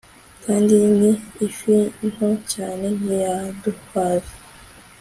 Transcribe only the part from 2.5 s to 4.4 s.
cyane ntiyaduhaza